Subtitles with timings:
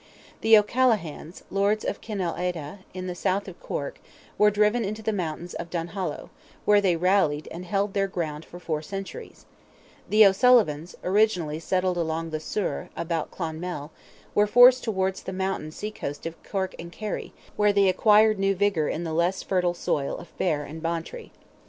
[0.41, 3.99] The O'Callaghans, Lords of Cinel Aedha, in the south of Cork,
[4.35, 6.31] were driven into the mountains of Duhallow,
[6.65, 9.45] where they rallied and held their ground for four centuries;
[10.09, 13.91] the O'Sullivans, originally settled along the Suir, about Clonmel,
[14.33, 18.87] were forced towards the mountain seacoast of Cork and Kerry, where they acquired new vigour
[18.87, 21.31] in the less fertile soil of Beare and Bantry.